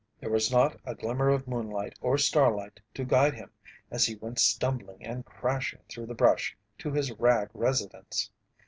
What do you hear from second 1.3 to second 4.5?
moonlight or starlight to guide him as he went